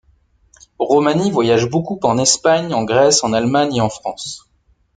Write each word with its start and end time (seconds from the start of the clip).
Romani 0.79 1.29
voyage 1.29 1.65
beaucoup 1.69 1.99
en 2.01 2.17
Espagne, 2.17 2.73
en 2.73 2.85
Grèce, 2.85 3.23
en 3.23 3.33
Allemagne 3.33 3.75
et 3.75 3.81
en 3.81 3.89
France. 3.91 4.49